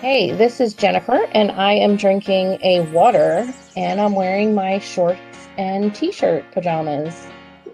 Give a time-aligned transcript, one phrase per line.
[0.00, 5.20] Hey, this is Jennifer, and I am drinking a water, and I'm wearing my shorts
[5.58, 7.26] and t-shirt pajamas.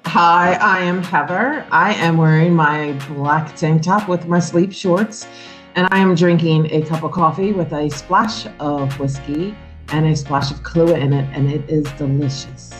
[0.06, 1.64] Hi, I am Heather.
[1.70, 5.28] I am wearing my black tank top with my sleep shorts,
[5.76, 9.56] and I am drinking a cup of coffee with a splash of whiskey
[9.92, 12.72] and a splash of Kahlua in it, and it is delicious.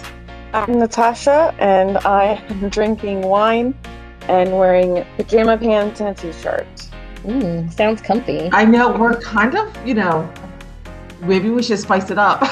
[0.54, 3.78] I'm Natasha, and I am drinking wine
[4.22, 6.85] and wearing pajama pants and a t-shirt.
[7.24, 8.48] Mm, sounds comfy.
[8.52, 10.32] I know we're kind of, you know,
[11.20, 12.38] maybe we should spice it up.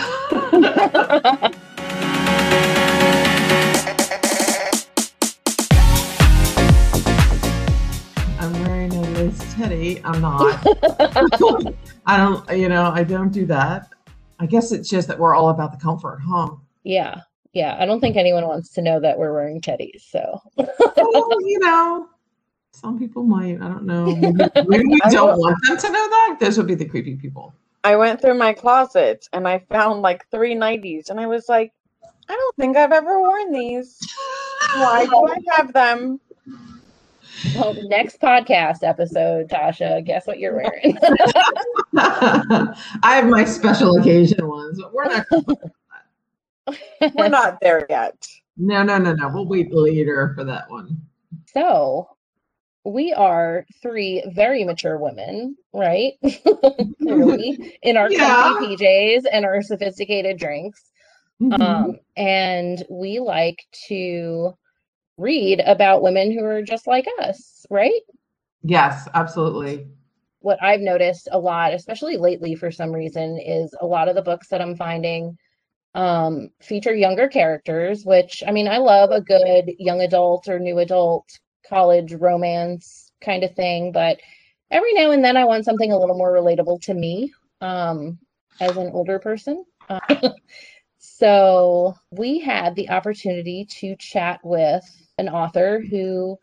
[8.40, 10.00] I'm wearing a Liz Teddy.
[10.04, 10.66] I'm not.
[12.06, 13.88] I don't, you know, I don't do that.
[14.40, 16.50] I guess it's just that we're all about the comfort, huh?
[16.82, 17.20] yeah,
[17.52, 17.76] yeah.
[17.78, 20.02] I don't think anyone wants to know that we're wearing teddies.
[20.10, 22.08] So Well, you know,
[22.74, 23.62] some people might.
[23.62, 24.06] I don't know.
[24.06, 24.32] Maybe,
[24.66, 26.36] maybe we don't want them to know that.
[26.40, 27.54] Those would be the creepy people.
[27.84, 31.72] I went through my closet and I found like three 90s, and I was like,
[32.28, 33.98] I don't think I've ever worn these.
[34.76, 36.20] Why do I have them?
[37.54, 40.96] well, next podcast episode, Tasha, guess what you're wearing?
[41.96, 45.26] I have my special occasion ones, but we're not.
[47.14, 48.26] We're not there yet.
[48.56, 49.28] No, no, no, no.
[49.28, 51.02] We'll wait later for that one.
[51.52, 52.13] so
[52.84, 56.14] we are three very mature women, right?
[57.02, 58.52] Clearly, in our Yeah.
[58.52, 60.90] comfy PJs and our sophisticated drinks.
[61.40, 61.58] Mhm.
[61.60, 64.52] Um, and we like to
[65.18, 68.00] read about women who are just like us, right?
[68.62, 69.88] yes, absolutely.
[70.40, 74.22] What I've noticed a lot, especially lately for some reason, is a lot of the
[74.22, 75.36] books that I'm finding
[75.94, 80.78] um, feature younger characters, which I mean, I love a good young adult or new
[80.80, 81.28] adult
[81.68, 84.18] college romance kind of thing, but
[84.70, 88.18] every now and then I want something a little more relatable to me um,
[88.60, 89.64] as an older person.
[89.88, 90.30] Uh,
[90.98, 94.84] so we had the opportunity to chat with
[95.18, 96.38] an author who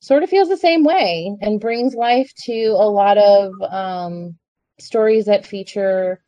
[0.00, 4.36] sort of feels the same way and brings life to a lot of um,
[4.78, 6.22] stories that feature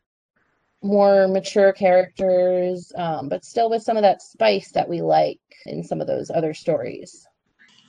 [0.83, 5.83] more mature characters, um, but still with some of that spice that we like in
[5.83, 7.27] some of those other stories.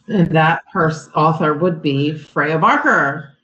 [0.07, 3.35] And that author would be Freya Barker,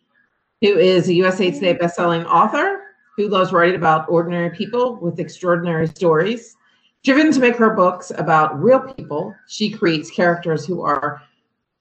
[0.62, 2.84] who is a USA Today bestselling author
[3.18, 6.56] who loves writing about ordinary people with extraordinary stories.
[7.04, 11.22] Driven to make her books about real people, she creates characters who are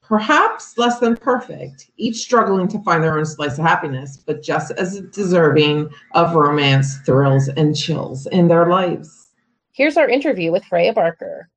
[0.01, 4.73] perhaps less than perfect, each struggling to find their own slice of happiness, but just
[4.73, 9.29] as deserving of romance, thrills, and chills in their lives.
[9.73, 11.49] Here's our interview with Freya Barker.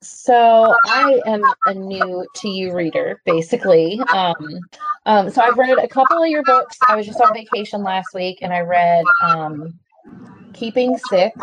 [0.00, 4.00] So I am a new to you reader, basically.
[4.12, 4.60] Um,
[5.06, 6.78] um, so I've read a couple of your books.
[6.88, 9.74] I was just on vacation last week, and I read um,
[10.54, 11.34] Keeping Six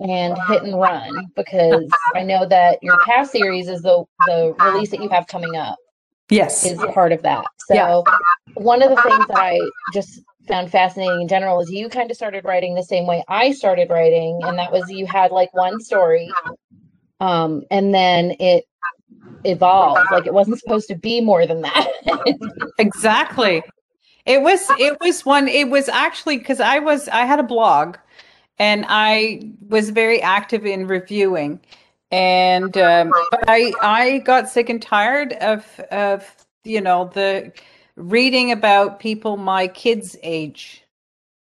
[0.00, 4.90] and Hit and Run because I know that your PASS series is the the release
[4.90, 5.76] that you have coming up
[6.30, 6.64] Yes.
[6.64, 7.46] is part of that.
[7.58, 8.04] So Yeah.
[8.54, 9.60] one of the things that I
[9.92, 13.52] just found fascinating in general is you kind of started writing the same way I
[13.52, 16.32] started writing, and that was you had like one story,
[17.24, 18.66] um, and then it
[19.44, 20.10] evolved.
[20.12, 21.88] Like it wasn't supposed to be more than that.
[22.78, 23.62] Exactly.
[24.26, 27.96] It was it was one it was actually because I was I had a blog
[28.58, 31.60] and I was very active in reviewing
[32.10, 36.34] and um, but I I got sick and tired of of
[36.64, 37.52] you know the
[37.96, 40.83] reading about people my kids age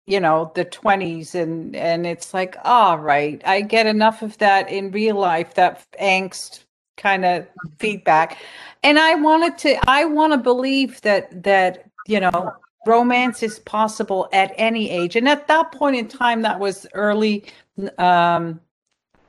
[0.07, 4.69] you know the 20s and and it's like all right I get enough of that
[4.69, 6.63] in real life that angst
[6.97, 7.47] kind of
[7.79, 8.37] feedback
[8.83, 12.53] and I wanted to I want to believe that that you know
[12.85, 17.45] romance is possible at any age and at that point in time that was early
[17.97, 18.59] um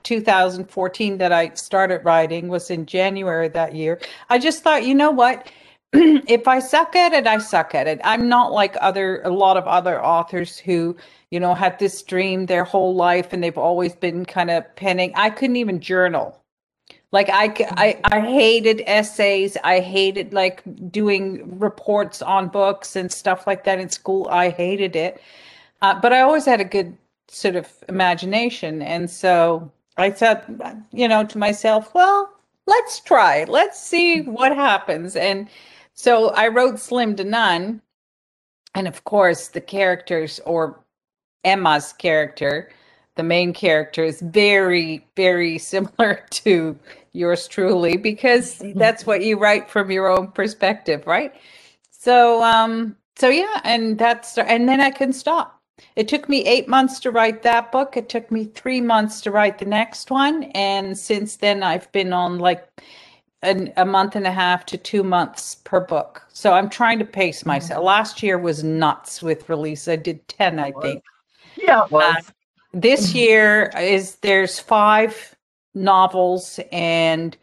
[0.07, 4.01] 2014 that I started writing was in January that year.
[4.31, 5.51] I just thought, you know what?
[5.93, 8.01] if I suck at it, I suck at it.
[8.05, 10.97] I'm not like other a lot of other authors who,
[11.31, 15.13] you know, had this dream their whole life and they've always been kind of penning.
[15.15, 16.43] I couldn't even journal.
[17.13, 19.57] Like I, I, I hated essays.
[19.63, 24.29] I hated like doing reports on books and stuff like that in school.
[24.31, 25.23] I hated it.
[25.83, 26.97] Uh, but I always had a good
[27.29, 28.83] sort of imagination.
[28.83, 32.33] And so I said, you know, to myself, well,
[32.67, 33.45] let's try.
[33.45, 35.17] Let's see what happens.
[35.17, 35.49] And
[35.97, 37.81] so I wrote Slim to None.
[38.75, 40.79] And of course, the characters or
[41.45, 42.71] Emma's character,
[43.17, 46.79] the main character, is very, very similar to
[47.13, 51.33] yours truly because that's what you write from your own perspective, right?
[51.91, 55.63] So, um, so yeah, and that's and then I can stop.
[55.95, 57.97] It took me eight months to write that book.
[57.97, 62.13] It took me three months to write the next one, and since then I've been
[62.13, 62.69] on like
[63.43, 66.23] an, a month and a half to two months per book.
[66.29, 67.85] So I'm trying to pace myself.
[67.85, 69.89] Last year was nuts with release.
[69.89, 71.05] I did ten, I think.
[71.57, 72.17] Yeah, it was.
[72.17, 72.31] Uh,
[72.73, 75.35] this year is there's five
[75.75, 77.37] novels and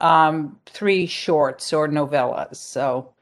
[0.00, 2.56] um, three shorts or novellas.
[2.56, 3.12] So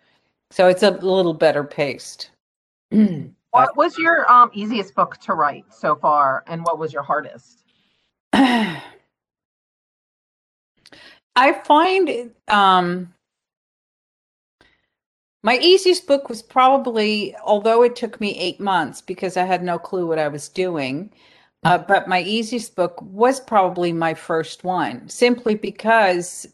[0.51, 2.31] so it's a little better paced.
[3.55, 7.63] What was your um, easiest book to write so far, and what was your hardest?
[11.37, 13.13] I find um,
[15.43, 19.79] my easiest book was probably, although it took me eight months because I had no
[19.79, 21.13] clue what I was doing,
[21.65, 26.47] uh, but my easiest book was probably my first one, simply because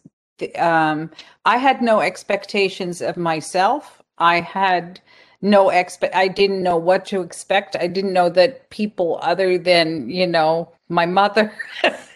[0.58, 1.10] um,
[1.44, 4.02] I had no expectations of myself.
[4.18, 5.00] I had
[5.42, 10.08] no expect i didn't know what to expect i didn't know that people other than
[10.10, 11.52] you know my mother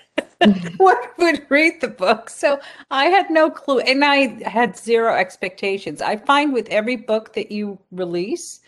[0.78, 2.30] would, would read the book.
[2.30, 2.60] So
[2.90, 6.02] i had no clue and i had zero expectations.
[6.02, 8.60] I find with every book that you release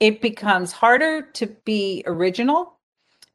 [0.00, 2.74] it becomes harder to be original.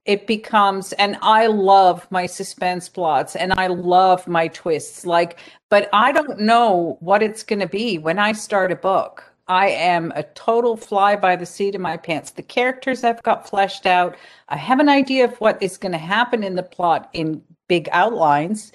[0.04, 5.40] It becomes and i love my suspense plots and i love my twists like
[5.70, 9.70] but i don't know what it's going to be when i start a book I
[9.70, 12.32] am a total fly by the seat of my pants.
[12.32, 14.18] The characters I've got fleshed out.
[14.50, 17.88] I have an idea of what is going to happen in the plot in big
[17.92, 18.72] outlines,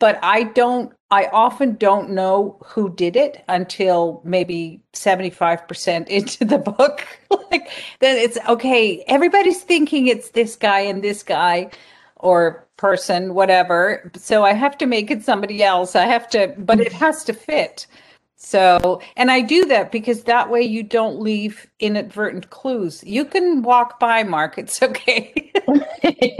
[0.00, 6.58] but I don't, I often don't know who did it until maybe 75% into the
[6.58, 7.06] book.
[7.50, 7.70] like,
[8.00, 11.70] then it's okay, everybody's thinking it's this guy and this guy
[12.16, 14.10] or person, whatever.
[14.16, 15.94] So I have to make it somebody else.
[15.94, 17.86] I have to, but it has to fit.
[18.42, 23.04] So, and I do that because that way you don't leave inadvertent clues.
[23.04, 24.56] You can walk by, Mark.
[24.56, 25.52] It's okay.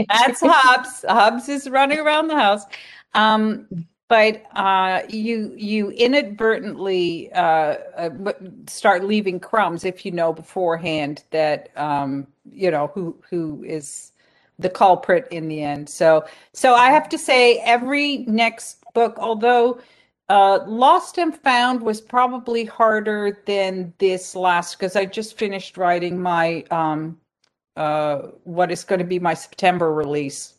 [0.09, 1.05] That's Hubs.
[1.07, 2.65] Hubs is running around the house.
[3.13, 3.67] Um,
[4.07, 8.33] but uh, you you inadvertently uh, uh,
[8.67, 14.11] start leaving crumbs if you know beforehand that um, you know who who is
[14.57, 15.87] the culprit in the end.
[15.87, 19.79] So so I have to say every next book, although
[20.31, 26.21] uh, Lost and Found was probably harder than this last because I just finished writing
[26.21, 27.19] my um,
[27.75, 30.53] uh, what is going to be my September release.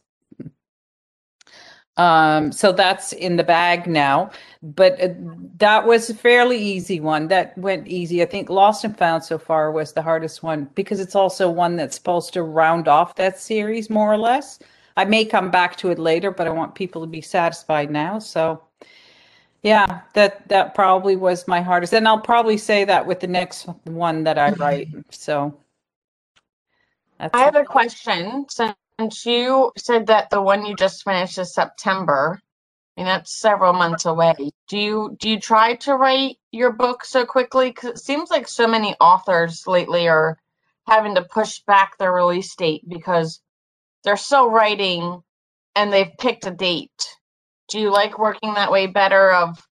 [1.96, 4.30] Um, so that's in the bag now,
[4.62, 5.08] but uh,
[5.56, 7.28] that was a fairly easy one.
[7.28, 8.20] That went easy.
[8.20, 11.76] I think Lost and Found so far was the hardest one because it's also one
[11.76, 14.58] that's supposed to round off that series more or less.
[14.98, 18.19] I may come back to it later, but I want people to be satisfied now.
[18.19, 18.62] So
[19.62, 23.68] yeah, that that probably was my hardest, and I'll probably say that with the next
[23.84, 24.88] one that I write.
[24.88, 25.00] Mm-hmm.
[25.10, 25.56] So,
[27.20, 28.46] I have a question.
[28.48, 32.40] Since you said that the one you just finished is September,
[32.96, 34.34] I mean that's several months away.
[34.68, 37.70] Do you do you try to write your book so quickly?
[37.70, 40.38] Because it seems like so many authors lately are
[40.88, 43.40] having to push back their release date because
[44.02, 45.22] they're still writing
[45.76, 46.90] and they've picked a date
[47.72, 49.66] do you like working that way better of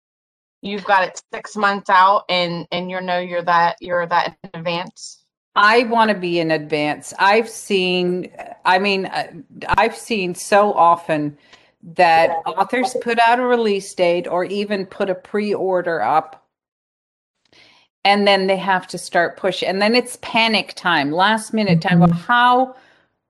[0.61, 4.59] you've got it six months out and and you know you're that you're that in
[4.59, 5.23] advance?
[5.56, 7.13] I want to be in advance.
[7.19, 8.31] I've seen
[8.66, 9.31] i mean uh,
[9.77, 11.35] i've seen so often
[11.81, 16.45] that authors put out a release date or even put a pre-order up
[18.04, 21.99] and then they have to start pushing and then it's panic time last minute time.
[21.99, 22.11] Mm-hmm.
[22.11, 22.75] how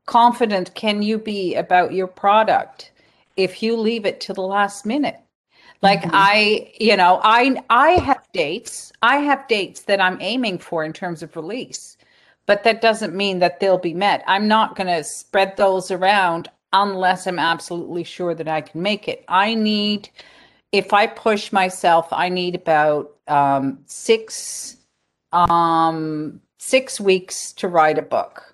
[0.08, 2.92] confident can you be about your product
[3.38, 5.20] if you leave it to the last minute.
[5.82, 6.12] Like mm-hmm.
[6.14, 8.92] I, you know, I I have dates.
[9.02, 11.98] I have dates that I'm aiming for in terms of release.
[12.48, 14.24] But that doesn't mean that they'll be met.
[14.26, 19.08] I'm not going to spread those around unless I'm absolutely sure that I can make
[19.08, 19.24] it.
[19.28, 20.10] I need
[20.72, 24.78] if I push myself, I need about um 6
[25.34, 28.47] um 6 weeks to write a book.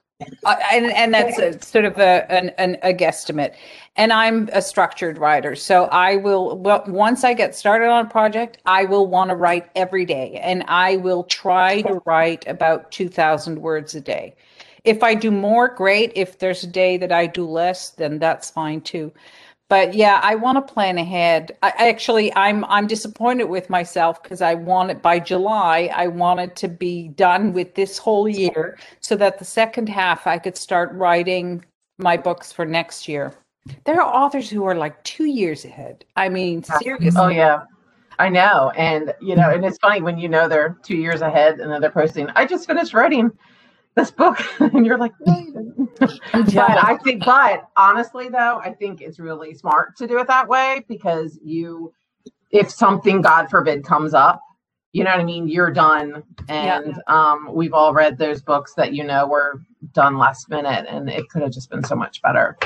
[0.46, 3.54] Uh, and and that's a, sort of a an, an, a guesstimate.
[3.96, 6.58] And I'm a structured writer, so I will.
[6.58, 10.40] Well, once I get started on a project, I will want to write every day,
[10.44, 14.36] and I will try to write about two thousand words a day.
[14.84, 16.12] If I do more, great.
[16.16, 19.12] If there's a day that I do less, then that's fine too
[19.74, 21.58] but yeah, I want to plan ahead.
[21.64, 26.68] I actually I'm I'm disappointed with myself because I wanted by July I wanted to
[26.68, 31.66] be done with this whole year so that the second half I could start writing
[31.98, 33.34] my books for next year.
[33.86, 36.06] There are authors who are like 2 years ahead.
[36.16, 37.20] I mean, oh, seriously.
[37.20, 37.64] Oh yeah.
[38.20, 38.72] I know.
[38.78, 41.82] And, you know, and it's funny when you know they're two years ahead and then
[41.82, 43.32] they're posting, I just finished writing
[43.96, 44.40] this book.
[44.60, 49.54] and you're like, no, you but I think, but honestly, though, I think it's really
[49.54, 51.94] smart to do it that way because you,
[52.52, 54.42] if something, God forbid, comes up,
[54.94, 55.48] you know what I mean?
[55.48, 56.24] You're done.
[56.50, 57.02] And yeah.
[57.08, 61.28] um, we've all read those books that, you know, were done last minute and it
[61.30, 62.58] could have just been so much better.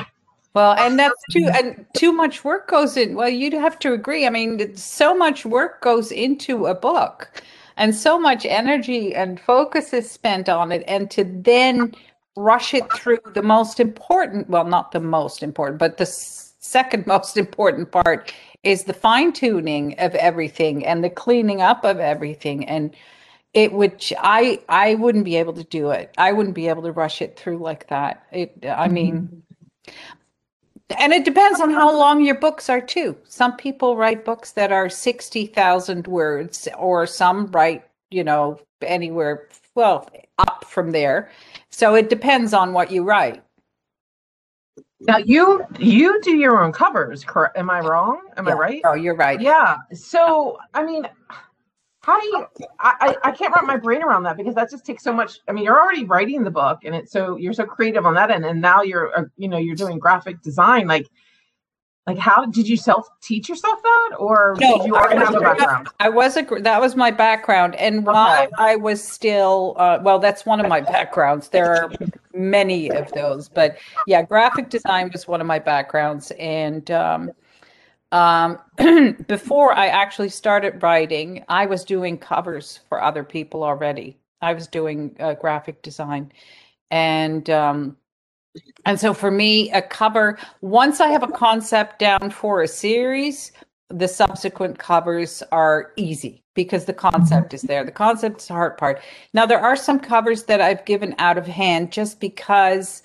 [0.53, 3.15] Well, and that's too and too much work goes in.
[3.15, 4.25] Well, you'd have to agree.
[4.25, 7.43] I mean, so much work goes into a book,
[7.77, 11.93] and so much energy and focus is spent on it, and to then
[12.35, 17.37] rush it through the most important, well, not the most important, but the second most
[17.37, 22.93] important part is the fine tuning of everything and the cleaning up of everything and
[23.53, 26.13] it would i i wouldn't be able to do it.
[26.17, 28.23] I wouldn't be able to rush it through like that.
[28.31, 29.91] It i mean mm-hmm.
[30.89, 33.17] And it depends on how long your books are too.
[33.25, 40.09] Some people write books that are 60,000 words or some write, you know, anywhere well
[40.37, 41.29] up from there.
[41.69, 43.43] So it depends on what you write.
[45.01, 47.55] Now you you do your own covers, correct?
[47.55, 48.19] Am I wrong?
[48.35, 48.53] Am yeah.
[48.53, 48.81] I right?
[48.83, 49.39] Oh, you're right.
[49.39, 49.77] Yeah.
[49.93, 51.07] So I mean,
[52.07, 52.47] how do you
[52.79, 55.51] I, I can't wrap my brain around that because that just takes so much i
[55.51, 58.45] mean you're already writing the book and it's so you're so creative on that end
[58.45, 60.87] and now you're uh, you know you're doing graphic design.
[60.87, 61.07] Like
[62.05, 65.39] like how did you self teach yourself that or no, did you already have a
[65.39, 65.89] background?
[65.99, 68.05] I was a that was my background and okay.
[68.05, 71.49] while i was still uh, well that's one of my backgrounds.
[71.49, 71.91] There are
[72.33, 77.31] many of those but yeah graphic design was one of my backgrounds and um,
[78.11, 78.59] um,
[79.27, 84.17] before I actually started writing, I was doing covers for other people already.
[84.41, 86.31] I was doing uh, graphic design,
[86.91, 87.97] and um,
[88.85, 93.51] and so for me, a cover once I have a concept down for a series,
[93.89, 97.83] the subsequent covers are easy because the concept is there.
[97.83, 99.01] The concept is the hard part.
[99.33, 103.01] Now there are some covers that I've given out of hand just because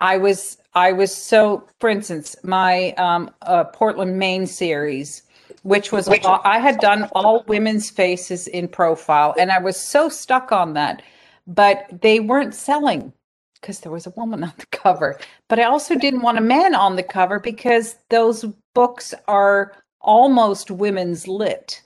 [0.00, 5.22] I was I was so, for instance, my um, uh, Portland, Maine series,
[5.62, 10.08] which was all, I had done all women's faces in profile, and I was so
[10.08, 11.02] stuck on that,
[11.46, 13.12] but they weren't selling
[13.60, 15.18] because there was a woman on the cover.
[15.48, 19.72] But I also didn't want a man on the cover because those books are
[20.02, 21.82] almost women's lit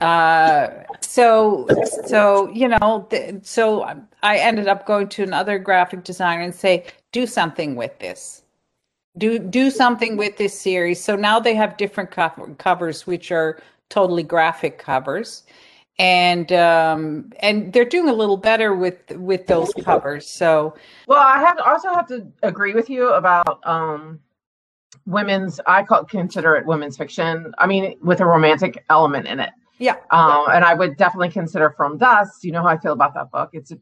[0.00, 0.68] uh
[1.00, 1.66] so
[2.06, 3.82] so you know th- so
[4.22, 8.42] i ended up going to another graphic designer and say do something with this
[9.16, 13.60] do do something with this series so now they have different co- covers which are
[13.88, 15.44] totally graphic covers
[15.98, 20.74] and um and they're doing a little better with with those covers so
[21.06, 24.20] well i have also have to agree with you about um
[25.06, 29.50] women's i call consider it women's fiction i mean with a romantic element in it
[29.78, 29.96] yeah.
[30.10, 32.44] Um, and I would definitely consider From Dust.
[32.44, 33.50] You know how I feel about that book.
[33.52, 33.72] It's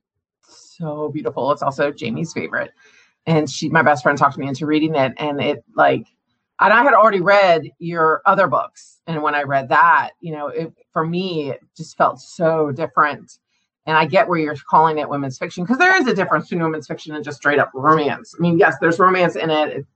[0.42, 1.50] so beautiful.
[1.52, 2.72] It's also Jamie's favorite.
[3.26, 5.12] And she, my best friend, talked me into reading it.
[5.16, 6.06] And it like,
[6.60, 9.00] and I had already read your other books.
[9.06, 13.38] And when I read that, you know, it for me, it just felt so different.
[13.84, 16.64] And I get where you're calling it women's fiction because there is a difference between
[16.64, 18.34] women's fiction and just straight up romance.
[18.36, 19.86] I mean, yes, there's romance in it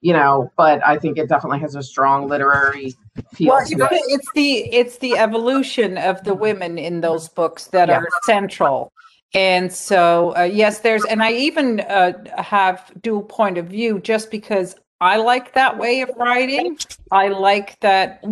[0.00, 2.94] you know, but I think it definitely has a strong literary
[3.32, 3.48] feel.
[3.48, 7.98] Well, it's the it's the evolution of the women in those books that yeah.
[7.98, 8.92] are central.
[9.34, 14.30] And so, uh, yes, there's, and I even uh, have dual point of view just
[14.30, 16.76] because I like that way of writing.
[17.12, 18.24] I like that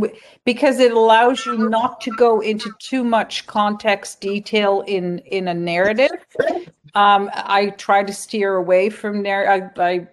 [0.44, 5.54] because it allows you not to go into too much context detail in in a
[5.54, 6.10] narrative,
[6.94, 9.48] um, I try to steer away from there.
[9.48, 10.08] I, I,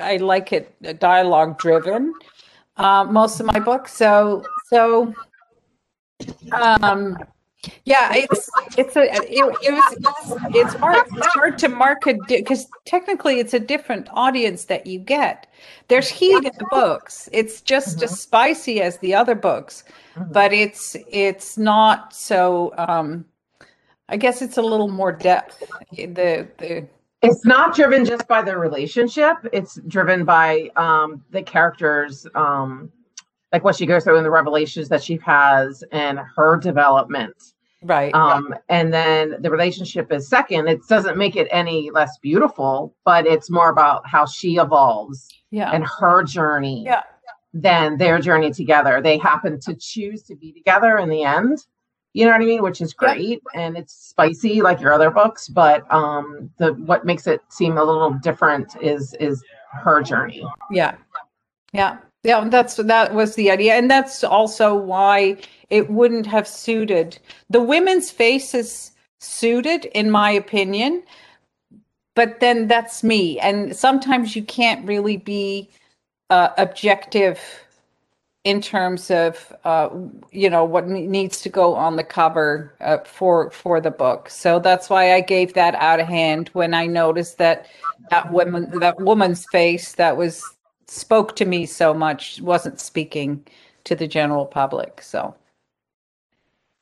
[0.00, 2.12] I like it dialogue driven,
[2.76, 3.94] uh, most of my books.
[3.94, 5.14] So, so,
[6.52, 7.16] um,
[7.84, 9.30] yeah, it's it's a it,
[9.62, 9.96] it was
[10.54, 15.46] it's hard it's hard to market because technically it's a different audience that you get.
[15.88, 17.28] There's heat in the books.
[17.32, 18.04] It's just mm-hmm.
[18.04, 20.32] as spicy as the other books, mm-hmm.
[20.32, 23.24] but it's it's not so um
[24.08, 25.62] I guess it's a little more depth.
[25.92, 26.88] The the
[27.24, 29.36] it's not driven just by the relationship.
[29.50, 32.92] It's driven by um, the characters, um,
[33.50, 37.53] like what she goes through and the revelations that she has and her development.
[37.84, 38.14] Right.
[38.14, 40.68] Um, and then the relationship is second.
[40.68, 45.70] It doesn't make it any less beautiful, but it's more about how she evolves yeah.
[45.70, 47.02] and her journey yeah.
[47.52, 49.00] than their journey together.
[49.02, 51.58] They happen to choose to be together in the end
[52.14, 52.62] you know what I mean?
[52.62, 57.26] Which is great and it's spicy like your other books, but um the what makes
[57.26, 60.46] it seem a little different is is her journey.
[60.70, 60.94] Yeah.
[61.72, 61.98] Yeah.
[62.24, 65.36] Yeah, that's that was the idea, and that's also why
[65.68, 67.18] it wouldn't have suited
[67.50, 71.02] the women's faces suited, in my opinion.
[72.16, 75.68] But then that's me, and sometimes you can't really be
[76.30, 77.38] uh, objective
[78.44, 79.90] in terms of uh,
[80.30, 84.30] you know what needs to go on the cover uh, for for the book.
[84.30, 87.66] So that's why I gave that out of hand when I noticed that
[88.10, 90.53] that woman that woman's face that was
[90.86, 93.44] spoke to me so much wasn't speaking
[93.84, 95.00] to the general public.
[95.02, 95.34] So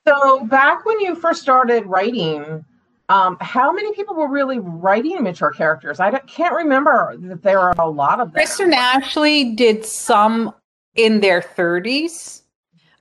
[0.06, 2.64] So back when you first started writing,
[3.08, 6.00] um, how many people were really writing mature characters?
[6.00, 8.34] I can't remember that there are a lot of them.
[8.34, 10.54] Kristen Ashley did some
[10.94, 12.42] in their 30s.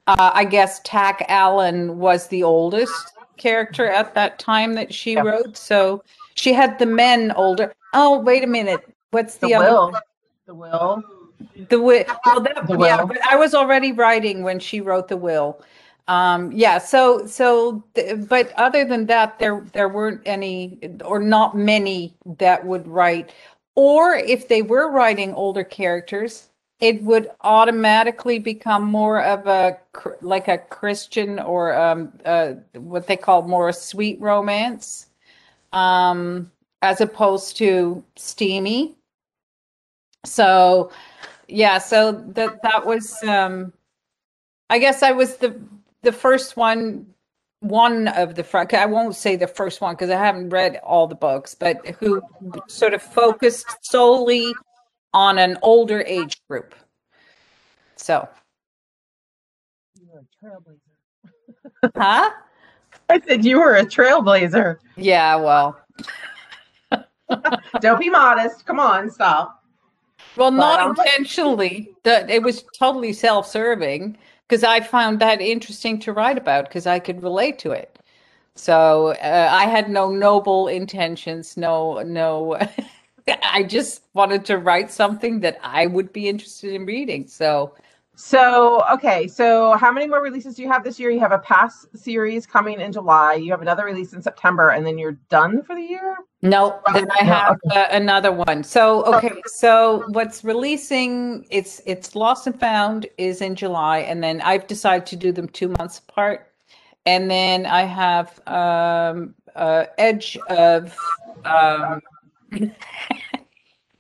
[0.08, 5.22] Uh, I guess Tack Allen was the oldest character at that time that she Yeah.
[5.24, 5.56] wrote.
[5.58, 6.04] So
[6.36, 7.74] she had the men older.
[7.94, 8.82] Oh, wait a minute.
[9.12, 9.66] What's the, The other?
[9.66, 9.94] will,
[10.52, 11.04] the will.
[11.70, 12.04] The will.
[12.26, 15.62] Well, that, The yeah, but I was already writing when she wrote the will.
[16.10, 16.78] Um, yeah.
[16.78, 22.66] So, so, th- but other than that, there there weren't any, or not many that
[22.66, 23.34] would write.
[23.76, 26.50] Or if they were writing older characters,
[26.82, 29.78] it would automatically become more of a
[30.22, 35.08] like a Christian or um, uh, what they call more a sweet romance,
[35.72, 38.98] um, as opposed to steamy.
[40.26, 40.92] So,
[41.48, 43.74] yeah, so that that was um
[44.70, 45.60] I guess I was the
[46.04, 47.08] the first one
[47.60, 51.08] one of the front I won't say the first one because I haven't read all
[51.08, 52.22] the books, but who
[52.68, 54.54] sort of focused solely
[55.14, 56.74] on an older age group.
[57.98, 58.28] So,
[60.00, 61.92] You're a trailblazer.
[61.96, 62.32] huh?
[63.10, 64.78] I said you were a trailblazer.
[64.96, 65.78] Yeah, well.
[67.82, 68.66] Don't be modest.
[68.66, 69.61] Come on, stop.
[70.36, 71.94] Well, not um, intentionally.
[72.04, 77.00] That it was totally self-serving because I found that interesting to write about because I
[77.00, 78.00] could relate to it.
[78.56, 81.58] So uh, I had no noble intentions.
[81.58, 82.60] No, no.
[83.44, 87.28] I just wanted to write something that I would be interested in reading.
[87.28, 87.76] So
[88.24, 89.28] So, okay.
[89.28, 91.10] So, how many more releases do you have this year?
[91.10, 93.34] You have a PASS series coming in July.
[93.34, 96.18] You have another release in September, and then you're done for the year.
[96.44, 98.64] no, then I No, have uh, another one.
[98.64, 101.48] So okay, so what's releasing?
[101.50, 105.48] It's it's Lost and Found is in July, and then I've decided to do them
[105.48, 106.48] two months apart.
[107.08, 110.96] And then I have um, uh, Edge of.
[111.44, 112.02] Um,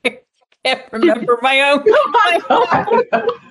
[0.05, 0.19] I
[0.63, 1.83] can't remember my own.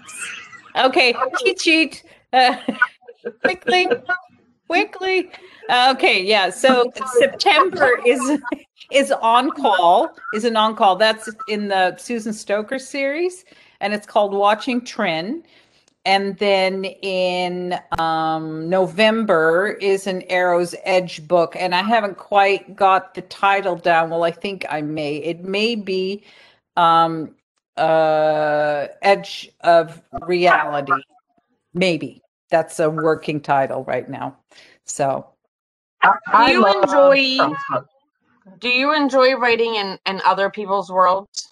[0.76, 2.04] Okay, cheat sheet.
[2.32, 2.56] Uh,
[3.42, 3.88] quickly,
[4.66, 5.30] quickly.
[5.68, 6.50] Uh, okay, yeah.
[6.50, 8.40] So September is
[8.90, 10.14] is on call.
[10.34, 10.96] Is an on call.
[10.96, 13.44] That's in the Susan Stoker series,
[13.80, 15.42] and it's called Watching Trin.
[16.06, 23.12] And then in um, November is an Arrow's Edge book, and I haven't quite got
[23.12, 24.08] the title down.
[24.08, 25.16] Well, I think I may.
[25.16, 26.24] It may be
[26.76, 27.34] um,
[27.80, 30.92] uh, Edge of Reality.
[31.74, 34.36] Maybe that's a working title right now.
[34.84, 35.26] So
[36.02, 37.54] do I you enjoy-
[38.58, 41.48] Do you enjoy writing in, in other people's worlds?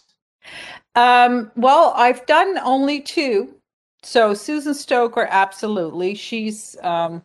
[0.94, 3.54] Um, well, I've done only two.
[4.02, 6.14] So Susan Stoker, absolutely.
[6.14, 7.22] She's um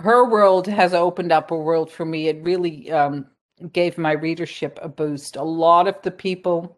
[0.00, 2.28] her world has opened up a world for me.
[2.28, 3.26] It really um
[3.72, 5.36] gave my readership a boost.
[5.36, 6.76] A lot of the people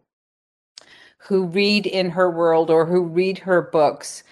[1.17, 4.23] who read in her world or who read her books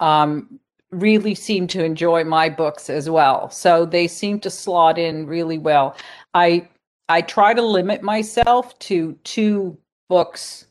[0.00, 0.58] um
[0.90, 3.48] really seem to enjoy my books as well.
[3.50, 5.96] So they seem to slot in really well.
[6.34, 6.68] I
[7.08, 9.76] I try to limit myself to two
[10.08, 10.66] books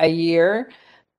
[0.00, 0.70] a year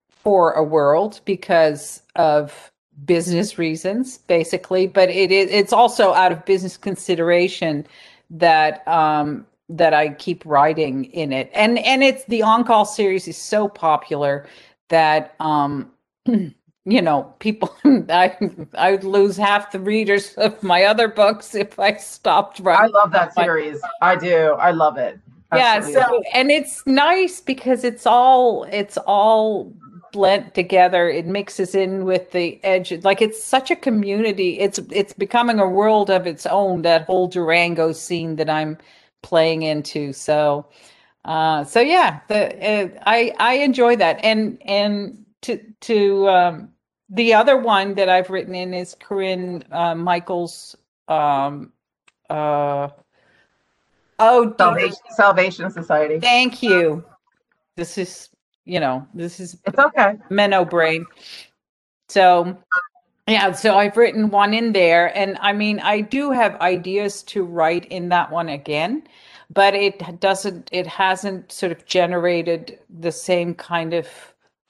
[0.10, 2.72] for a world because of
[3.06, 7.88] business reasons basically but it is it's also out of business consideration
[8.30, 9.46] that um
[9.78, 14.46] that I keep writing in it and and it's the on-call series is so popular
[14.90, 15.92] that um
[16.26, 17.76] you know people
[18.10, 18.36] I
[18.78, 22.94] I would lose half the readers of my other books if I stopped writing.
[22.96, 23.80] I love that series.
[24.02, 24.56] I do.
[24.60, 25.20] I love it.
[25.54, 29.74] yeah so and it's nice because it's all it's all
[30.14, 35.14] blent together it mixes in with the edge like it's such a community it's it's
[35.14, 38.78] becoming a world of its own that whole durango scene that i'm
[39.22, 40.66] playing into so
[41.26, 46.70] uh so yeah the uh, i i enjoy that and and to to um
[47.10, 50.76] the other one that i've written in is corinne uh, michaels
[51.08, 51.72] um
[52.30, 52.88] uh
[54.20, 54.56] oh.
[54.58, 56.20] Salvation, Salvation Society.
[56.20, 57.04] Thank you.
[57.76, 58.30] This is
[58.66, 60.18] you know, this is It's okay.
[60.30, 61.06] Menno brain.
[62.10, 62.58] So,
[63.28, 67.44] yeah, so I've written one in there, and I mean, I do have ideas to
[67.44, 69.04] write in that one again,
[69.50, 74.08] but it doesn't, it hasn't sort of generated the same kind of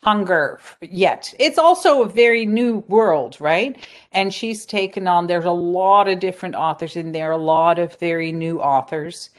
[0.04, 1.34] hunger yet.
[1.40, 3.88] It's also a very new world, right?
[4.12, 7.98] And she's taken on, there's a lot of different authors in there, a lot of
[8.00, 9.30] very new authors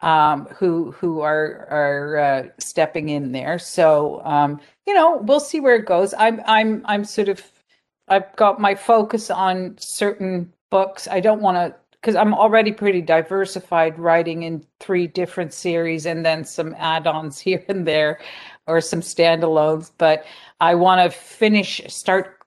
[0.00, 3.58] um, who who are are uh, stepping in there.
[3.58, 6.14] So um, you know, we'll see where it goes.
[6.18, 7.42] I'm I'm I'm sort of
[8.08, 11.08] I've got my focus on certain books.
[11.08, 16.24] I don't want to because I'm already pretty diversified, writing in three different series and
[16.24, 18.20] then some add-ons here and there,
[18.66, 19.90] or some standalones.
[19.98, 20.24] But
[20.60, 22.38] I want to finish, start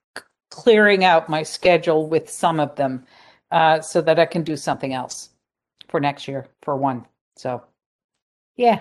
[0.50, 3.04] clearing out my schedule with some of them,
[3.50, 5.30] uh, so that I can do something else
[5.88, 7.06] for next year for one.
[7.36, 7.62] So,
[8.56, 8.80] yeah.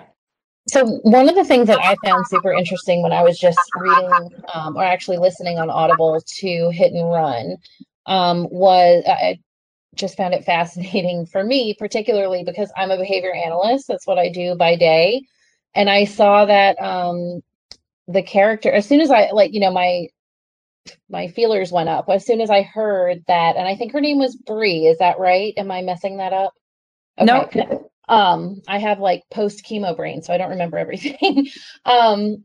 [0.68, 4.30] So one of the things that I found super interesting when I was just reading
[4.54, 7.58] um, or actually listening on Audible to Hit and Run
[8.06, 9.40] um, was I
[9.96, 13.88] just found it fascinating for me, particularly because I'm a behavior analyst.
[13.88, 15.24] That's what I do by day,
[15.74, 17.42] and I saw that um,
[18.08, 20.08] the character as soon as I like you know my
[21.10, 24.20] my feelers went up as soon as I heard that, and I think her name
[24.20, 24.86] was Bree.
[24.86, 25.54] Is that right?
[25.58, 26.54] Am I messing that up?
[27.20, 27.50] No.
[28.12, 31.48] Um i have like post chemo brain so i don't remember everything.
[31.86, 32.44] Um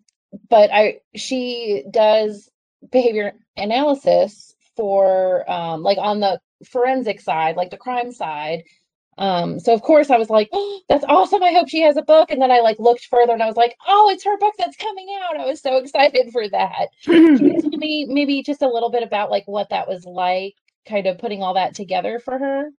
[0.50, 2.50] but i she does
[2.92, 8.62] behavior analysis for um like on the forensic side like the crime side.
[9.18, 11.42] Um so of course i was like oh, that's awesome.
[11.42, 12.30] I hope she has a book.
[12.30, 14.76] And then i like looked further and i was like oh it's her book that's
[14.76, 15.40] coming out.
[15.40, 16.88] I was so excited for that.
[17.04, 20.54] Can you tell me maybe just a little bit about like what that was like
[20.88, 22.70] kind of putting all that together for her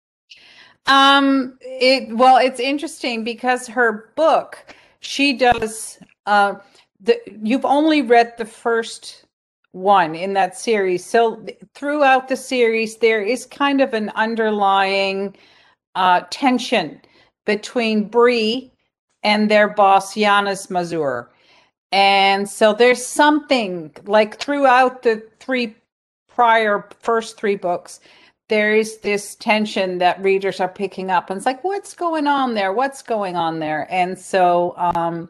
[0.88, 6.56] Um, it well, it's interesting because her book, she does uh
[7.02, 9.26] the you've only read the first
[9.72, 11.06] one in that series.
[11.06, 11.46] So
[11.76, 15.36] throughout the series there is kind of an underlying
[15.96, 17.02] uh tension
[17.46, 18.72] between Bree
[19.24, 21.30] and their boss Jonas Mazur.
[21.92, 25.76] And so there's something like throughout the three
[26.28, 28.00] prior first three books
[28.50, 32.54] there is this tension that readers are picking up and it's like what's going on
[32.54, 32.72] there?
[32.72, 33.88] What's going on there?
[33.90, 35.30] And so um,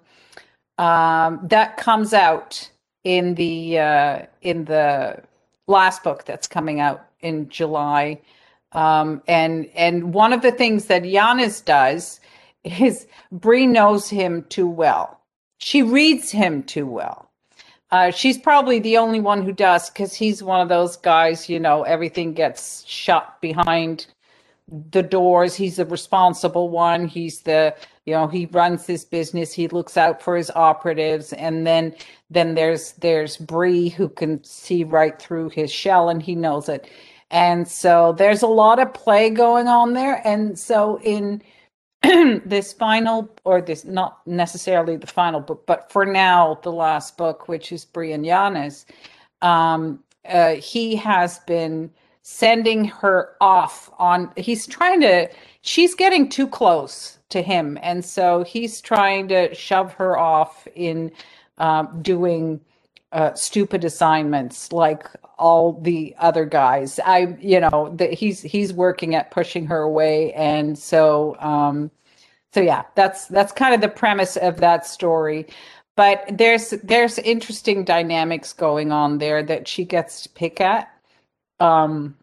[0.78, 2.70] um, that comes out
[3.04, 5.24] in the uh, in the
[5.68, 8.22] last book that's coming out in july.
[8.74, 12.20] Um, and and one of the things that Jonas does
[12.64, 15.20] is Bree knows him too well.
[15.58, 17.27] She reads him too well
[17.92, 21.60] uh, she's probably the only one who does because he's one of those guys, you
[21.60, 24.08] know, everything gets shut behind
[24.92, 25.56] the doors.
[25.56, 27.08] He's the responsible one.
[27.08, 27.74] He's the,
[28.06, 29.54] you know, he runs this business.
[29.54, 31.32] He looks out for his operatives.
[31.34, 31.96] And then,
[32.30, 36.90] then there's, there's Bree who can see right through his shell and he knows it.
[37.32, 40.22] And so there's a lot of play going on there.
[40.28, 41.42] And so in,
[42.46, 47.48] this final, or this not necessarily the final book, but for now, the last book,
[47.48, 48.86] which is Brian Jonas,
[49.42, 51.90] um, uh, he has been
[52.22, 55.30] sending her off on, he's trying to,
[55.62, 57.78] she's getting too close to him.
[57.82, 61.12] And so he's trying to shove her off in
[61.58, 62.60] um, doing
[63.12, 65.08] uh, stupid assignments like
[65.40, 67.00] all the other guys.
[67.06, 71.90] I, you know, that he's he's working at pushing her away, and so, um,
[72.58, 75.46] so yeah, that's that's kind of the premise of that story.
[75.96, 80.92] But there's there's interesting dynamics going on there that she gets to pick at.
[81.60, 82.16] Um,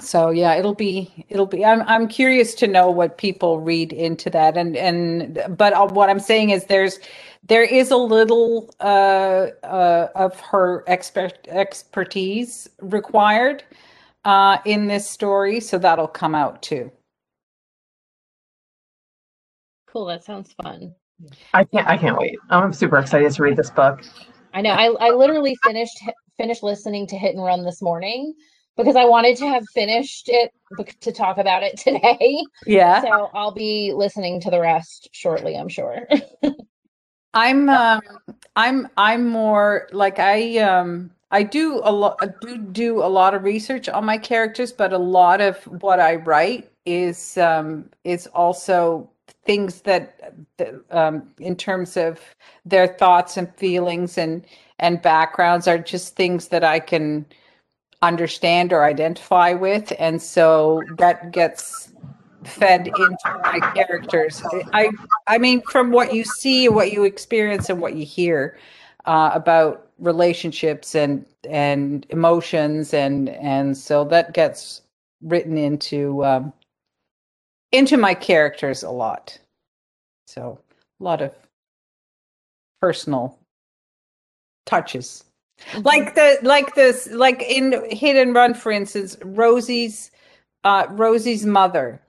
[0.00, 1.64] so yeah, it'll be it'll be.
[1.64, 6.10] I'm I'm curious to know what people read into that, and and but uh, what
[6.10, 6.98] I'm saying is there's
[7.46, 13.62] there is a little uh, uh, of her expert expertise required
[14.24, 16.90] uh, in this story, so that'll come out too.
[19.96, 20.94] Cool that sounds fun
[21.54, 21.86] I can't.
[21.86, 22.38] I can't wait.
[22.50, 24.02] I'm super excited to read this book.
[24.52, 24.70] I know.
[24.70, 25.98] I, I literally finished
[26.36, 28.34] finished listening to Hit and Run this morning
[28.76, 30.50] because I wanted to have finished it
[31.00, 32.36] to talk about it today.
[32.66, 33.00] Yeah.
[33.00, 36.06] So I'll be listening to the rest shortly, I'm sure.
[37.34, 38.00] I'm um
[38.54, 43.34] I'm I'm more like I um I do a lot I do do a lot
[43.34, 48.26] of research on my characters, but a lot of what I write is um is
[48.28, 49.10] also
[49.46, 50.34] things that
[50.90, 52.20] um in terms of
[52.64, 54.44] their thoughts and feelings and
[54.78, 57.24] and backgrounds are just things that I can
[58.02, 59.92] understand or identify with.
[59.98, 61.92] And so that gets
[62.44, 64.42] fed into my characters.
[64.72, 64.90] I
[65.26, 68.58] i mean from what you see what you experience and what you hear
[69.06, 74.82] uh, about relationships and and emotions and and so that gets
[75.22, 76.52] written into um,
[77.72, 79.38] into my characters a lot.
[80.26, 80.58] So
[81.00, 81.32] a lot of
[82.80, 83.38] personal
[84.66, 85.24] touches.
[85.82, 90.10] Like the like this like in Hit and Run, for instance, Rosie's
[90.64, 92.00] uh Rosie's mother,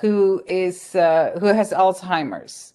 [0.00, 2.72] who is uh who has Alzheimer's.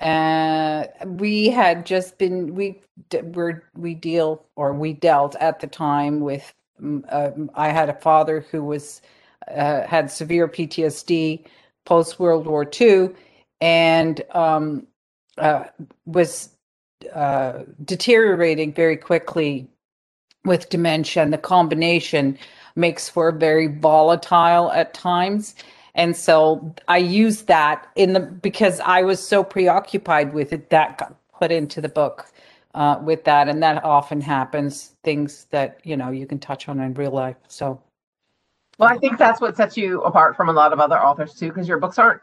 [0.00, 5.66] Uh we had just been we d- were we deal or we dealt at the
[5.68, 9.00] time with mm, um, I had a father who was
[9.48, 11.44] uh, had severe PTSD
[11.84, 13.10] post World War II
[13.60, 14.86] and um,
[15.38, 15.64] uh,
[16.06, 16.50] was
[17.14, 19.68] uh, deteriorating very quickly
[20.44, 21.22] with dementia.
[21.22, 22.38] And the combination
[22.76, 25.54] makes for very volatile at times.
[25.94, 30.98] And so I used that in the because I was so preoccupied with it that
[30.98, 32.26] got put into the book
[32.74, 34.92] uh, with that, and that often happens.
[35.02, 37.36] Things that you know you can touch on in real life.
[37.48, 37.82] So
[38.80, 41.48] Well, I think that's what sets you apart from a lot of other authors too,
[41.48, 42.22] because your books aren't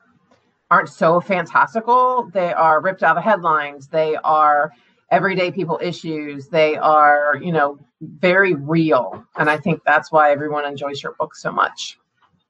[0.72, 2.30] aren't so fantastical.
[2.34, 3.88] They are ripped out of headlines.
[3.88, 4.72] They are
[5.12, 6.48] everyday people issues.
[6.48, 9.24] They are, you know, very real.
[9.38, 11.98] And I think that's why everyone enjoys your book so much.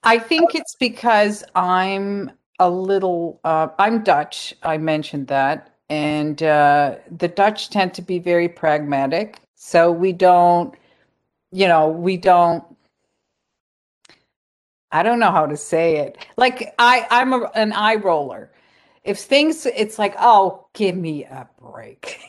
[0.03, 4.55] I think it's because I'm a little, uh, I'm Dutch.
[4.63, 5.75] I mentioned that.
[5.89, 9.41] And uh, the Dutch tend to be very pragmatic.
[9.55, 10.73] So we don't,
[11.51, 12.63] you know, we don't,
[14.91, 16.17] I don't know how to say it.
[16.37, 18.51] Like I, I'm a, an eye roller.
[19.03, 22.19] If things, it's like, oh, give me a break.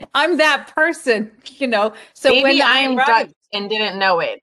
[0.14, 1.92] I'm that person, you know.
[2.14, 4.42] So Maybe when I'm Dutch and didn't know it.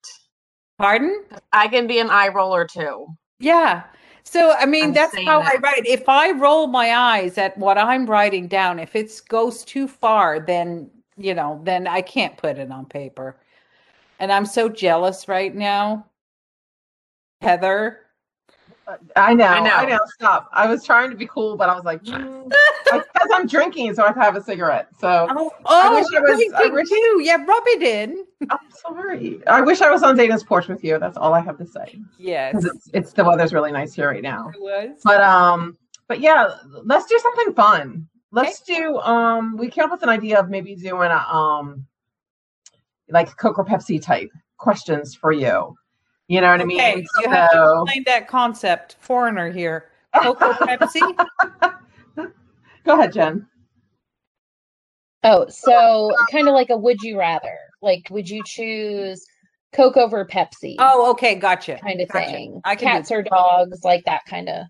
[0.77, 1.23] pardon?
[1.53, 3.07] I can be an eye roller too.
[3.39, 3.83] Yeah.
[4.23, 5.85] So I mean I'm that's how I write.
[5.85, 10.39] If I roll my eyes at what I'm writing down, if it goes too far,
[10.39, 13.37] then you know, then I can't put it on paper.
[14.19, 16.05] And I'm so jealous right now.
[17.41, 17.99] Heather.
[19.17, 19.95] I know, I I know.
[19.97, 19.99] know.
[20.13, 20.49] Stop.
[20.53, 22.49] I was trying to be cool, but I was like, mm,
[22.85, 24.87] because I'm drinking, so I have to have a cigarette.
[24.97, 27.19] So Oh, oh wish I was- you're I wish- too.
[27.21, 28.25] Yeah, rub it in.
[28.49, 29.41] I'm sorry.
[29.45, 30.99] I wish I was on Dana's porch with you.
[30.99, 31.99] That's all I have to say.
[32.17, 32.55] Yes.
[32.55, 34.51] Because it's it's the weather's really nice here right now.
[34.55, 35.01] It was.
[35.03, 36.47] But um, but yeah,
[36.85, 38.07] let's do something fun.
[38.31, 41.85] Let's do um, we came up with an idea of maybe doing a um,
[43.09, 45.75] like Coke or Pepsi type questions for you.
[46.27, 47.07] You know what I Okay, mean?
[47.21, 48.97] you have to explain that concept.
[48.99, 49.85] Foreigner here.
[50.21, 51.15] Cocoa Pepsi.
[52.83, 53.47] Go ahead, Jen.
[55.23, 57.57] Oh, so kind of like a would you rather?
[57.81, 59.25] Like, would you choose
[59.73, 60.75] Coke over Pepsi?
[60.79, 61.77] Oh, okay, gotcha.
[61.77, 62.31] kind of gotcha.
[62.31, 62.61] thing.
[62.65, 64.65] I can do Cats or dogs, like that kind of.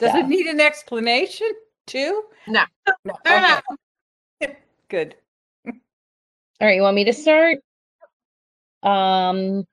[0.00, 0.24] Does stuff.
[0.24, 1.50] it need an explanation
[1.86, 2.22] too?
[2.46, 2.64] No.
[3.04, 3.14] No.
[3.26, 3.58] No,
[4.40, 4.56] Okay.
[4.88, 5.16] Good.
[5.66, 7.58] All right, you want me to start?
[8.82, 9.64] Um,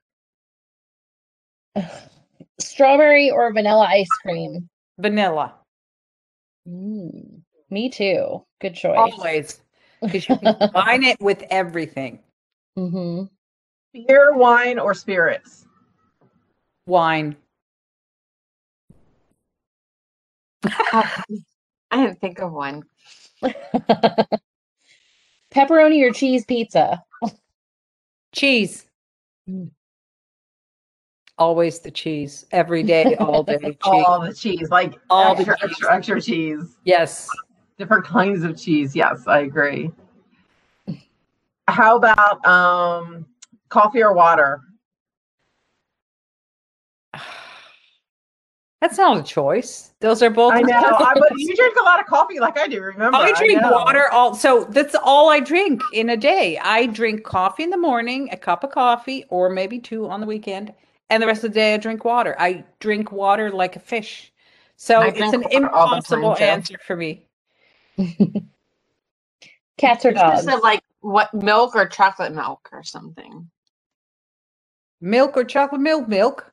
[2.60, 4.68] strawberry or vanilla ice cream?
[4.98, 5.54] Vanilla.
[6.68, 8.44] Mm, me too.
[8.60, 9.12] Good choice.
[9.18, 9.60] Always.
[10.00, 12.20] Because you can combine it with everything.
[12.76, 13.24] hmm
[13.92, 15.66] Beer, wine, or spirits?
[16.86, 17.36] Wine.
[20.92, 21.24] I
[21.92, 22.82] didn't think of one.
[25.54, 27.02] Pepperoni or cheese pizza?
[28.34, 28.84] Cheese.
[29.48, 29.70] Mm.
[31.38, 32.46] Always the cheese.
[32.52, 33.58] Every day, all day.
[33.58, 33.76] Cheese.
[33.82, 35.70] All the cheese, like All the extra, cheese.
[35.70, 36.76] extra, extra cheese.
[36.84, 37.28] Yes.
[37.78, 38.96] Different kinds of cheese.
[38.96, 39.90] Yes, I agree.
[41.68, 43.26] How about um,
[43.68, 44.60] coffee or water?
[48.80, 49.94] That's not a choice.
[50.00, 50.52] Those are both.
[50.52, 52.80] I know, I, but you drink a lot of coffee, like I do.
[52.82, 53.72] Remember, I drink know.
[53.72, 56.58] water all so that's all I drink in a day.
[56.62, 60.26] I drink coffee in the morning, a cup of coffee, or maybe two on the
[60.26, 60.74] weekend,
[61.10, 62.34] and the rest of the day I drink water.
[62.38, 64.32] I drink water like a fish.
[64.76, 67.26] So it's an water all the time, impossible answer for me.
[69.78, 70.44] Cats or You should have dogs?
[70.44, 73.48] said like what milk or chocolate milk or something.
[75.00, 76.08] Milk or chocolate milk?
[76.08, 76.52] Milk.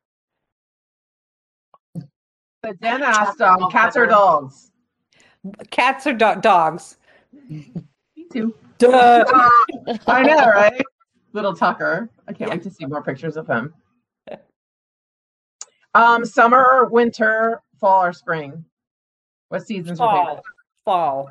[2.62, 4.72] But then asked, um, cats or dogs?
[5.70, 6.98] Cats or do- dogs?
[7.50, 7.66] Me
[8.32, 8.56] too.
[8.78, 9.24] Duh.
[10.08, 10.82] I know, right?
[11.34, 12.10] Little Tucker.
[12.28, 12.56] I can't Yeah.
[12.56, 13.74] wait to see more pictures of him.
[15.94, 18.66] Um, summer winter, fall or spring?
[19.50, 20.00] What season's?
[20.00, 20.42] Fall.
[20.86, 21.30] Fall.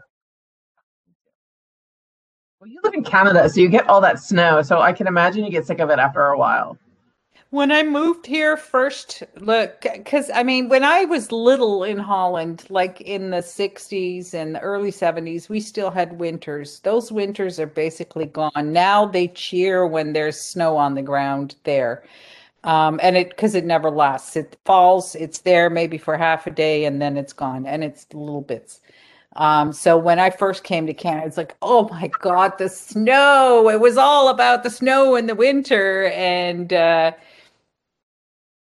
[2.60, 4.62] Well, you live in Canada, so you get all that snow.
[4.62, 6.78] So I can imagine you get sick of it after a while.
[7.50, 12.64] When I moved here first, look, because I mean, when I was little in Holland,
[12.70, 16.80] like in the 60s and the early 70s, we still had winters.
[16.80, 18.72] Those winters are basically gone.
[18.72, 22.04] Now they cheer when there's snow on the ground there.
[22.64, 24.36] Um, and it, because it never lasts.
[24.36, 28.06] It falls, it's there maybe for half a day and then it's gone and it's
[28.14, 28.80] little bits.
[29.36, 33.68] Um, so when I first came to Canada, it's like, oh my God, the snow.
[33.68, 36.06] It was all about the snow in the winter.
[36.08, 37.12] And, uh,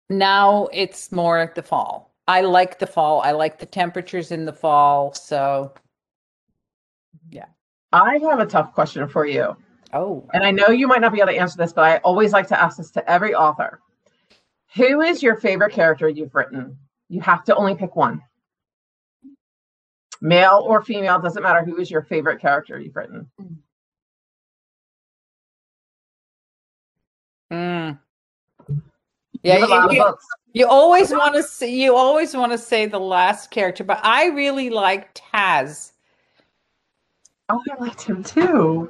[0.10, 2.14] now it's more the fall.
[2.28, 3.22] I like the fall.
[3.22, 5.14] I like the temperatures in the fall.
[5.14, 5.74] So,
[7.30, 7.46] yeah.
[7.92, 9.56] I have a tough question for you.
[9.94, 12.34] Oh, And I know you might not be able to answer this, but I always
[12.34, 13.82] like to ask this to every author.
[14.76, 16.78] Who is your favorite character you've written?
[17.10, 18.22] You have to only pick one.
[20.22, 21.66] Male or female, doesn't matter.
[21.66, 23.30] Who is your favorite character you've written?
[27.52, 28.00] mm.
[28.70, 28.82] You
[29.44, 29.58] yeah.
[29.58, 30.16] have a lot You, you,
[30.54, 34.28] you always want to say you always want to say the last character, but I
[34.28, 35.94] really like Taz.
[37.50, 38.90] Oh, I liked him too.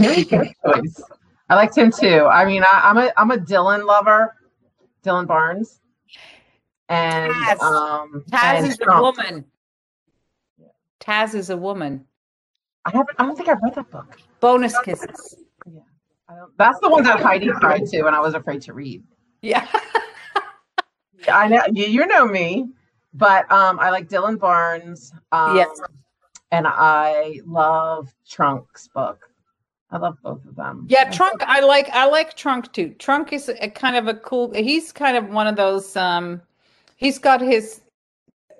[0.00, 1.00] Very good choice.
[1.48, 2.26] I liked him too.
[2.26, 4.34] I mean, I, I'm a I'm a Dylan lover,
[5.04, 5.80] Dylan Barnes,
[6.88, 7.60] and Taz.
[7.60, 9.44] um, Taz and is a woman.
[11.00, 12.04] Taz is a woman.
[12.84, 13.16] I haven't.
[13.18, 14.18] I don't think I've read that book.
[14.40, 15.36] Bonus kisses.
[16.28, 19.02] I don't, that's the one that Heidi cried to, and I was afraid to read.
[19.40, 19.66] Yeah.
[21.32, 22.68] I know you, you know me,
[23.14, 25.12] but um, I like Dylan Barnes.
[25.32, 25.80] Um, Yes.
[26.52, 29.27] and I love Trunk's book.
[29.90, 30.86] I love both of them.
[30.88, 31.42] Yeah, Trunk.
[31.46, 31.88] I like.
[31.90, 32.90] I like Trunk too.
[32.98, 34.52] Trunk is a kind of a cool.
[34.52, 35.96] He's kind of one of those.
[35.96, 36.42] Um,
[36.96, 37.80] he's got his.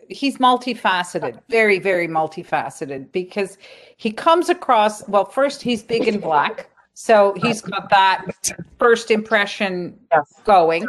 [0.08, 3.58] He's multifaceted, very, very multifaceted because
[3.98, 5.06] he comes across.
[5.06, 8.24] Well, first he's big and black, so he's got that
[8.78, 10.32] first impression Yes.
[10.44, 10.86] going.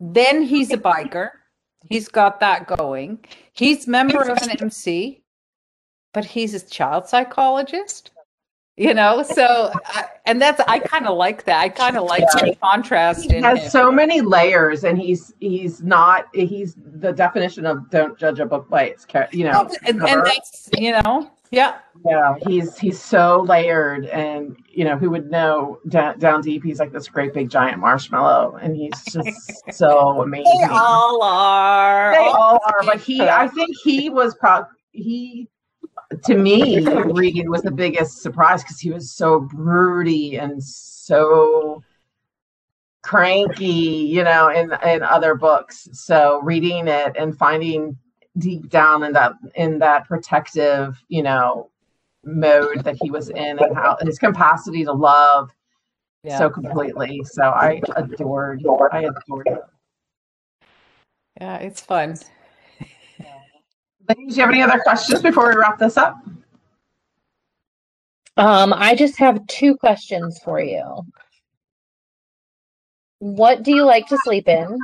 [0.00, 1.30] Then he's a biker.
[1.88, 3.24] He's got that going.
[3.54, 5.22] He's member of an MC,
[6.12, 8.10] but he's a child psychologist.
[8.78, 11.60] You know, so I, and that's I kind of like that.
[11.60, 13.70] I kind of like the contrast He has him.
[13.70, 18.68] so many layers, and he's he's not he's the definition of don't judge a book
[18.70, 19.68] by its you know.
[19.84, 25.10] and, and that's you know, yeah, Yeah, he's he's so layered, and you know who
[25.10, 26.62] would know down, down deep.
[26.62, 30.44] He's like this great big giant marshmallow, and he's just so amazing.
[30.60, 32.12] they all are.
[32.12, 35.48] They all are, but he, I think he was probably He,
[36.24, 41.82] to me, reading was the biggest surprise because he was so broody and so
[43.02, 45.88] cranky, you know, in in other books.
[45.92, 47.96] So reading it and finding
[48.38, 51.70] deep down in that in that protective, you know,
[52.24, 55.50] mode that he was in and how his capacity to love
[56.22, 56.38] yeah.
[56.38, 57.22] so completely.
[57.24, 59.58] So I adored, I adored him.
[61.40, 62.16] yeah, it's fun.
[64.08, 66.16] Ladies, do you have any other questions before we wrap this up?
[68.38, 71.04] Um, I just have two questions for you.
[73.18, 74.78] What do you like to sleep in?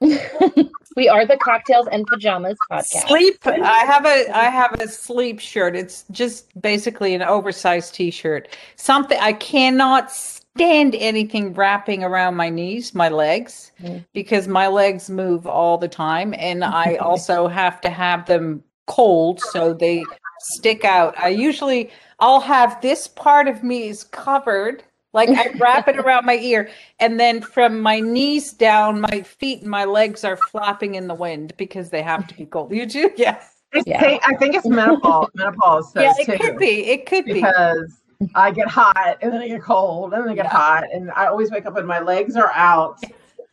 [0.96, 3.08] we are the cocktails and pajamas podcast.
[3.08, 3.38] Sleep.
[3.44, 5.74] I have a I have a sleep shirt.
[5.74, 8.48] It's just basically an oversized t-shirt.
[8.76, 10.12] Something I cannot
[10.56, 14.04] stand anything wrapping around my knees, my legs, Mm.
[14.14, 19.40] because my legs move all the time and I also have to have them cold
[19.52, 20.04] so they
[20.40, 21.18] stick out.
[21.18, 21.90] I usually
[22.20, 26.68] I'll have this part of me is covered like I wrap it around my ear
[27.00, 31.14] and then from my knees down my feet and my legs are flapping in the
[31.14, 32.72] wind because they have to be cold.
[32.72, 33.10] You do?
[33.16, 33.42] Yeah.
[33.84, 34.18] Yeah.
[34.24, 35.28] I think it's menopause.
[35.34, 36.86] menopause says yeah, it too, could be.
[36.86, 37.34] It could be.
[37.34, 38.00] because
[38.34, 40.50] I get hot and then I get cold and then I get Yeah.
[40.50, 43.00] hot and I always wake up and my legs are out,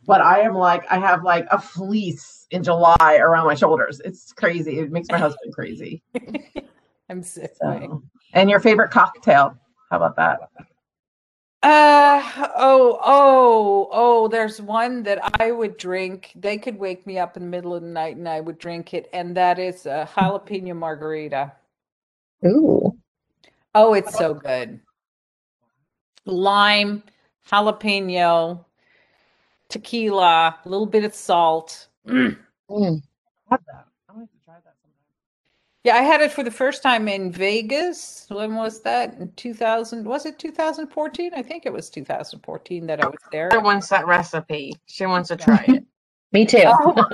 [0.06, 4.00] but I am like I have like a fleece in July around my shoulders.
[4.04, 4.78] It's crazy.
[4.78, 6.02] It makes my husband crazy.
[7.10, 7.54] I'm sick.
[7.60, 8.02] So.
[8.32, 9.56] And your favorite cocktail?
[9.90, 10.40] How about that?
[11.62, 16.32] Uh oh oh oh there's one that I would drink.
[16.36, 18.92] They could wake me up in the middle of the night and I would drink
[18.92, 21.52] it, and that is a jalapeno margarita.
[22.46, 22.93] Ooh.
[23.74, 24.80] Oh, it's so good.
[26.26, 27.02] Lime,
[27.50, 28.64] jalapeno,
[29.68, 31.88] tequila, a little bit of salt.
[32.06, 32.38] Mm.
[32.70, 33.02] Mm.
[33.50, 33.56] I.
[34.08, 34.94] I'm going to try that sometime.
[35.82, 38.26] Yeah, I had it for the first time in Vegas.
[38.28, 39.14] When was that?
[39.18, 41.32] In 2000, was it 2014?
[41.34, 43.50] I think it was 2014 that I was there.
[43.50, 44.74] She wants that recipe.
[44.86, 45.84] She wants to try it.
[46.32, 46.64] Me too.
[46.66, 47.06] Oh,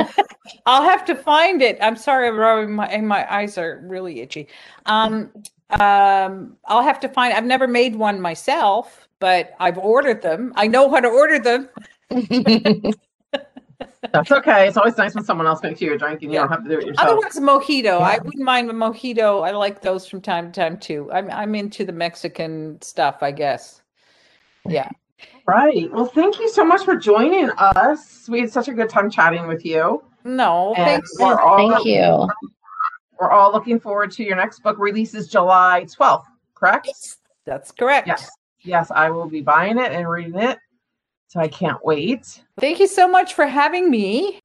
[0.67, 1.79] I'll have to find it.
[1.83, 4.49] I'm sorry, I'm my my eyes are really itchy.
[4.87, 5.31] Um,
[5.79, 7.33] um, I'll have to find.
[7.35, 10.53] I've never made one myself, but I've ordered them.
[10.57, 11.68] I know how to order them.
[14.12, 14.66] That's okay.
[14.66, 16.43] It's always nice when someone else makes you a drink and you Yeah.
[16.43, 17.09] don't have to do it yourself.
[17.09, 18.01] Otherwise, mojito.
[18.01, 19.47] I wouldn't mind a mojito.
[19.47, 21.11] I like those from time to time too.
[21.12, 23.83] I'm I'm into the Mexican stuff, I guess.
[24.66, 24.89] Yeah.
[25.47, 25.91] Right.
[25.93, 28.27] Well, thank you so much for joining us.
[28.29, 30.03] We had such a good time chatting with you.
[30.25, 31.11] No, And thanks.
[31.18, 32.29] we're all Thank you.
[33.21, 36.87] We're all looking forward to your next book releases July 12th, correct?
[36.87, 38.09] Yes, That's correct.
[38.09, 38.31] Yes.
[38.62, 40.59] Yes, I will be buying it and reading it.
[41.29, 42.43] So I can't wait.
[42.59, 44.41] Thank you so much for having me.